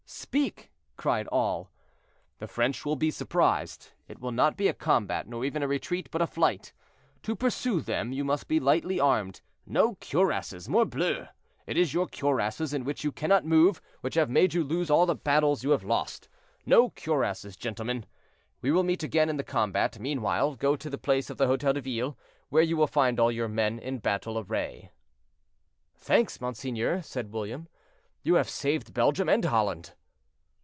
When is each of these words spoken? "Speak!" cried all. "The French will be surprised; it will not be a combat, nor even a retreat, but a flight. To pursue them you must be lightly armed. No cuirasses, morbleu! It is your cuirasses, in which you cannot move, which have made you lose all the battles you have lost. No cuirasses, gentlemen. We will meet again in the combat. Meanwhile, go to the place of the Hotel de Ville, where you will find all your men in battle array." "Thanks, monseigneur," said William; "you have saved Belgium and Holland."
"Speak!" 0.13 0.71
cried 0.97 1.25
all. 1.27 1.71
"The 2.39 2.47
French 2.47 2.85
will 2.85 2.95
be 2.97 3.11
surprised; 3.11 3.91
it 4.09 4.19
will 4.19 4.31
not 4.33 4.55
be 4.57 4.67
a 4.67 4.73
combat, 4.73 5.27
nor 5.27 5.43
even 5.45 5.63
a 5.63 5.67
retreat, 5.69 6.09
but 6.11 6.21
a 6.21 6.27
flight. 6.27 6.73
To 7.23 7.35
pursue 7.35 7.79
them 7.81 8.11
you 8.11 8.23
must 8.25 8.47
be 8.47 8.59
lightly 8.59 8.99
armed. 8.99 9.41
No 9.65 9.95
cuirasses, 9.95 10.67
morbleu! 10.69 11.27
It 11.65 11.75
is 11.77 11.93
your 11.93 12.07
cuirasses, 12.07 12.73
in 12.73 12.83
which 12.83 13.03
you 13.05 13.11
cannot 13.13 13.45
move, 13.45 13.81
which 14.01 14.15
have 14.15 14.29
made 14.29 14.53
you 14.53 14.63
lose 14.65 14.89
all 14.89 15.05
the 15.05 15.15
battles 15.15 15.63
you 15.63 15.71
have 15.71 15.83
lost. 15.83 16.27
No 16.65 16.89
cuirasses, 16.89 17.55
gentlemen. 17.55 18.05
We 18.61 18.71
will 18.71 18.83
meet 18.83 19.03
again 19.03 19.29
in 19.29 19.37
the 19.37 19.43
combat. 19.43 19.97
Meanwhile, 19.99 20.55
go 20.55 20.75
to 20.75 20.89
the 20.89 20.97
place 20.97 21.29
of 21.29 21.37
the 21.37 21.47
Hotel 21.47 21.73
de 21.73 21.81
Ville, 21.81 22.17
where 22.49 22.63
you 22.63 22.75
will 22.77 22.87
find 22.87 23.19
all 23.19 23.31
your 23.31 23.47
men 23.49 23.79
in 23.79 23.99
battle 23.99 24.37
array." 24.37 24.91
"Thanks, 25.95 26.39
monseigneur," 26.39 27.01
said 27.01 27.31
William; 27.31 27.67
"you 28.23 28.35
have 28.35 28.49
saved 28.49 28.93
Belgium 28.93 29.27
and 29.29 29.43
Holland." 29.45 29.93